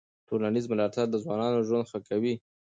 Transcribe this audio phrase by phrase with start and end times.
[0.27, 2.33] ټولنیز ملاتړ د ځوانانو ژوند ښه کوي.